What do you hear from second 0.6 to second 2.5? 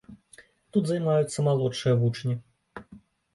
Тут займаюцца малодшыя вучні.